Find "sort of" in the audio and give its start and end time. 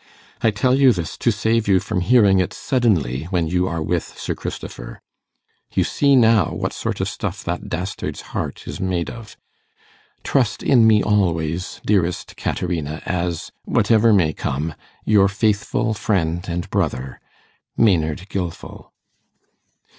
6.73-7.07